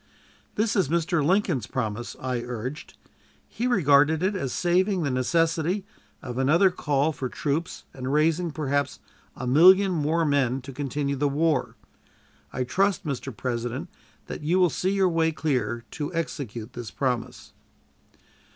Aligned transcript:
"This 0.55 0.75
is 0.75 0.89
Mr. 0.89 1.23
Lincoln's 1.23 1.67
promise," 1.67 2.15
I 2.19 2.41
urged. 2.41 2.97
"He 3.47 3.67
regarded 3.67 4.23
it 4.23 4.35
as 4.35 4.51
saving 4.51 5.03
the 5.03 5.11
necessity 5.11 5.85
of 6.23 6.39
another 6.39 6.71
call 6.71 7.11
for 7.11 7.29
troops 7.29 7.83
and 7.93 8.11
raising, 8.11 8.49
perhaps, 8.49 8.97
a 9.35 9.45
million 9.45 9.91
more 9.91 10.25
men 10.25 10.59
to 10.63 10.73
continue 10.73 11.15
the 11.15 11.29
war. 11.29 11.75
I 12.51 12.63
trust, 12.63 13.05
Mr. 13.05 13.31
President, 13.37 13.89
that 14.25 14.41
you 14.41 14.57
will 14.57 14.71
see 14.71 14.89
your 14.89 15.07
way 15.07 15.31
clear 15.31 15.85
to 15.91 16.11
execute 16.15 16.73
this 16.73 16.89
promise." 16.89 17.53